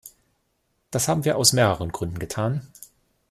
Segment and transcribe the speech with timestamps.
[0.89, 2.65] Das haben wir aus mehreren Gründen getan.